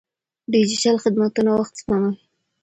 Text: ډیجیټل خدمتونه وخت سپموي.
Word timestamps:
ډیجیټل 0.53 0.95
خدمتونه 1.03 1.49
وخت 1.59 1.73
سپموي. 1.79 2.13